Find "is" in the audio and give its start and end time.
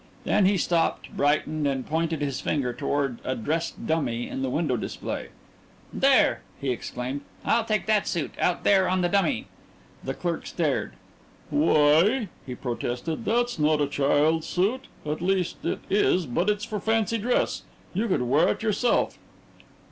15.87-16.25